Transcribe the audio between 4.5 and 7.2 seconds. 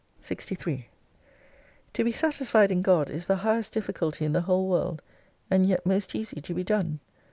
world, and yet most easy to be done.